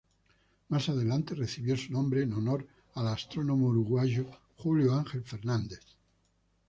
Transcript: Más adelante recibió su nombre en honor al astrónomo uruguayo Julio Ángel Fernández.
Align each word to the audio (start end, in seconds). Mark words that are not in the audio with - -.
Más 0.69 0.89
adelante 0.89 1.35
recibió 1.35 1.77
su 1.77 1.93
nombre 1.93 2.23
en 2.23 2.33
honor 2.33 2.65
al 2.95 3.09
astrónomo 3.09 3.67
uruguayo 3.67 4.25
Julio 4.57 4.95
Ángel 4.95 5.21
Fernández. 5.23 5.81